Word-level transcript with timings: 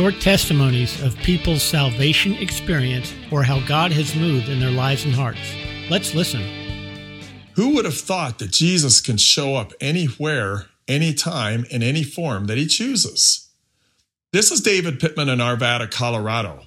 short 0.00 0.18
testimonies 0.18 0.98
of 1.02 1.14
people's 1.18 1.62
salvation 1.62 2.32
experience 2.36 3.12
or 3.30 3.42
how 3.42 3.60
God 3.66 3.92
has 3.92 4.16
moved 4.16 4.48
in 4.48 4.58
their 4.58 4.70
lives 4.70 5.04
and 5.04 5.12
hearts. 5.14 5.54
Let's 5.90 6.14
listen. 6.14 6.40
Who 7.56 7.74
would 7.74 7.84
have 7.84 7.98
thought 7.98 8.38
that 8.38 8.50
Jesus 8.50 9.02
can 9.02 9.18
show 9.18 9.56
up 9.56 9.74
anywhere, 9.78 10.68
anytime, 10.88 11.66
in 11.70 11.82
any 11.82 12.02
form 12.02 12.46
that 12.46 12.56
he 12.56 12.66
chooses? 12.66 13.50
This 14.32 14.50
is 14.50 14.62
David 14.62 15.00
Pittman 15.00 15.28
in 15.28 15.38
Arvada, 15.38 15.90
Colorado. 15.90 16.62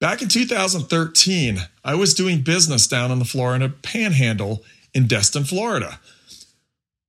Back 0.00 0.20
in 0.20 0.26
2013, 0.26 1.58
I 1.84 1.94
was 1.94 2.12
doing 2.12 2.40
business 2.40 2.88
down 2.88 3.12
in 3.12 3.20
the 3.20 3.24
Florida 3.24 3.68
Panhandle 3.68 4.64
in 4.92 5.06
Destin, 5.06 5.44
Florida. 5.44 6.00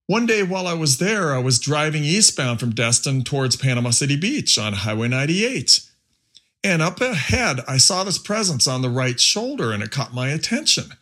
One 0.08 0.26
day 0.26 0.44
while 0.44 0.68
I 0.68 0.74
was 0.74 0.98
there, 0.98 1.34
I 1.34 1.40
was 1.40 1.60
driving 1.60 2.04
eastbound 2.04 2.60
from 2.60 2.72
Destin 2.72 3.24
towards 3.24 3.56
Panama 3.56 3.92
City 3.92 4.18
Beach 4.18 4.58
on 4.58 4.74
Highway 4.74 5.08
98. 5.08 5.82
And 6.64 6.82
up 6.82 7.02
ahead, 7.02 7.62
I 7.68 7.78
saw 7.78 8.04
this 8.04 8.18
presence 8.18 8.68
on 8.68 8.82
the 8.82 8.90
right 8.90 9.20
shoulder 9.20 9.72
and 9.72 9.82
it 9.82 9.92
caught 9.92 10.14
my 10.14 10.30
attention. 10.30 10.94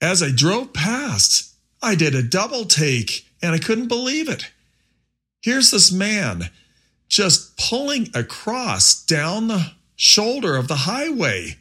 As 0.00 0.22
I 0.22 0.30
drove 0.30 0.72
past, 0.72 1.54
I 1.82 1.94
did 1.94 2.14
a 2.14 2.22
double 2.22 2.64
take 2.64 3.26
and 3.42 3.54
I 3.54 3.58
couldn't 3.58 3.88
believe 3.88 4.28
it. 4.28 4.50
Here's 5.42 5.70
this 5.70 5.90
man 5.90 6.50
just 7.08 7.56
pulling 7.58 8.08
a 8.14 8.22
cross 8.22 9.04
down 9.04 9.48
the 9.48 9.72
shoulder 9.96 10.56
of 10.56 10.68
the 10.68 10.76
highway. 10.76 11.56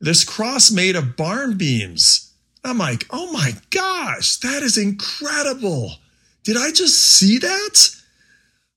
This 0.00 0.24
cross 0.24 0.70
made 0.70 0.96
of 0.96 1.16
barn 1.16 1.56
beams. 1.56 2.31
I'm 2.64 2.78
like, 2.78 3.06
oh 3.10 3.32
my 3.32 3.52
gosh, 3.70 4.36
that 4.38 4.62
is 4.62 4.78
incredible. 4.78 5.92
Did 6.44 6.56
I 6.56 6.70
just 6.70 7.00
see 7.00 7.38
that? 7.38 7.90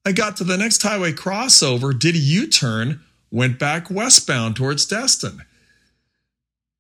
I 0.05 0.11
got 0.11 0.37
to 0.37 0.43
the 0.43 0.57
next 0.57 0.81
highway 0.83 1.11
crossover, 1.11 1.97
did 1.97 2.15
a 2.15 2.19
U 2.19 2.47
turn, 2.47 3.01
went 3.31 3.59
back 3.59 3.89
westbound 3.89 4.55
towards 4.55 4.85
Destin. 4.85 5.41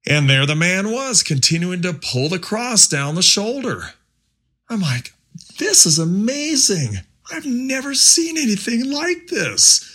And 0.07 0.29
there 0.29 0.45
the 0.45 0.55
man 0.55 0.91
was, 0.91 1.23
continuing 1.23 1.81
to 1.81 1.93
pull 1.93 2.29
the 2.29 2.39
cross 2.39 2.87
down 2.87 3.15
the 3.15 3.23
shoulder. 3.23 3.93
I'm 4.69 4.81
like, 4.81 5.13
this 5.57 5.85
is 5.85 5.97
amazing. 5.97 6.97
I've 7.31 7.45
never 7.45 7.95
seen 7.95 8.37
anything 8.37 8.91
like 8.91 9.27
this. 9.27 9.91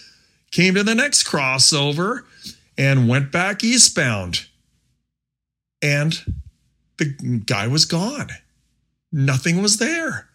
Came 0.50 0.74
to 0.74 0.82
the 0.82 0.96
next 0.96 1.24
crossover 1.26 2.24
and 2.76 3.08
went 3.08 3.30
back 3.30 3.62
eastbound. 3.62 4.46
And 5.80 6.39
the 7.00 7.42
guy 7.44 7.66
was 7.66 7.84
gone. 7.84 8.28
Nothing 9.10 9.60
was 9.60 9.78
there. 9.78 10.28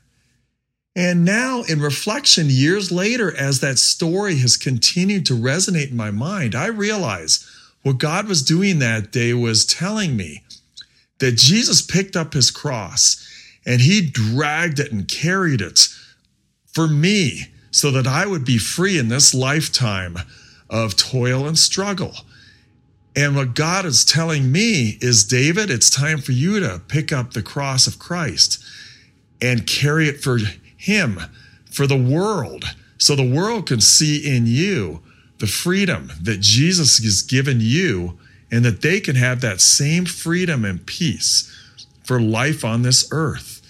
And 0.95 1.25
now, 1.25 1.63
in 1.63 1.81
reflection, 1.81 2.47
years 2.49 2.91
later, 2.91 3.35
as 3.35 3.59
that 3.59 3.79
story 3.79 4.37
has 4.37 4.57
continued 4.57 5.25
to 5.27 5.33
resonate 5.33 5.91
in 5.91 5.97
my 5.97 6.11
mind, 6.11 6.55
I 6.55 6.67
realize 6.67 7.49
what 7.83 7.97
God 7.97 8.27
was 8.27 8.41
doing 8.41 8.79
that 8.79 9.11
day 9.11 9.33
was 9.33 9.65
telling 9.65 10.17
me 10.17 10.43
that 11.19 11.33
Jesus 11.33 11.81
picked 11.81 12.15
up 12.15 12.33
his 12.33 12.51
cross 12.51 13.21
and 13.65 13.81
he 13.81 14.09
dragged 14.09 14.79
it 14.79 14.91
and 14.91 15.07
carried 15.07 15.61
it 15.61 15.89
for 16.73 16.87
me 16.87 17.47
so 17.71 17.91
that 17.91 18.07
I 18.07 18.25
would 18.25 18.45
be 18.45 18.57
free 18.57 18.97
in 18.97 19.09
this 19.09 19.33
lifetime 19.33 20.17
of 20.69 20.95
toil 20.95 21.45
and 21.45 21.59
struggle. 21.59 22.13
And 23.15 23.35
what 23.35 23.55
God 23.55 23.85
is 23.85 24.03
telling 24.03 24.51
me 24.51 24.97
is, 25.01 25.23
David, 25.23 25.71
it's 25.71 25.89
time 25.89 26.19
for 26.19 26.33
you 26.33 26.59
to 26.59 26.81
pick 26.87 27.13
up 27.13 27.31
the 27.31 27.41
cross 27.41 27.87
of 27.87 27.97
Christ 27.97 28.63
and 29.41 29.65
carry 29.65 30.09
it 30.09 30.21
for 30.21 30.39
Him, 30.75 31.19
for 31.71 31.87
the 31.87 31.97
world, 31.97 32.65
so 32.97 33.15
the 33.15 33.29
world 33.29 33.67
can 33.67 33.81
see 33.81 34.17
in 34.17 34.47
you 34.47 35.01
the 35.39 35.47
freedom 35.47 36.11
that 36.21 36.39
Jesus 36.39 36.97
has 36.97 37.21
given 37.21 37.57
you 37.59 38.17
and 38.51 38.63
that 38.63 38.81
they 38.81 38.99
can 38.99 39.15
have 39.15 39.41
that 39.41 39.61
same 39.61 40.05
freedom 40.05 40.63
and 40.63 40.85
peace 40.85 41.51
for 42.03 42.21
life 42.21 42.63
on 42.63 42.83
this 42.83 43.07
earth 43.11 43.61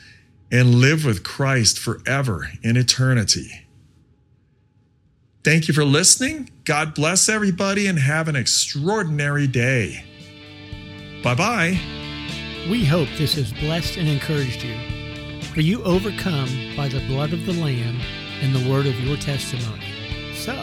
and 0.51 0.75
live 0.75 1.05
with 1.05 1.23
Christ 1.23 1.79
forever 1.79 2.49
in 2.61 2.77
eternity. 2.77 3.64
Thank 5.45 5.67
you 5.67 5.75
for 5.75 5.85
listening. 5.85 6.49
God 6.63 6.95
bless 6.95 7.29
everybody 7.29 7.85
and 7.85 7.99
have 7.99 8.27
an 8.27 8.35
extraordinary 8.35 9.45
day. 9.45 10.03
Bye 11.23 11.35
bye. 11.35 11.79
We 12.67 12.83
hope 12.83 13.07
this 13.19 13.35
has 13.35 13.53
blessed 13.53 13.97
and 13.97 14.07
encouraged 14.07 14.63
you. 14.63 14.75
For 15.53 15.61
you 15.61 15.83
overcome 15.83 16.49
by 16.75 16.87
the 16.87 17.05
blood 17.05 17.31
of 17.31 17.45
the 17.45 17.53
Lamb 17.53 18.01
and 18.41 18.55
the 18.55 18.67
word 18.67 18.87
of 18.87 18.99
your 19.01 19.17
testimony. 19.17 19.85
So, 20.33 20.55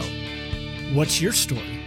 what's 0.93 1.21
your 1.21 1.33
story? 1.33 1.82